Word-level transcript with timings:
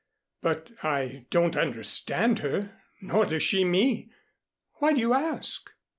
But 0.41 0.71
I 0.81 1.27
don't 1.29 1.55
understand 1.55 2.39
her 2.39 2.75
nor 3.01 3.23
does 3.27 3.43
she 3.43 3.63
me. 3.63 4.09
Why 4.77 4.93
do 4.93 4.99
you 4.99 5.13
ask?" 5.13 5.69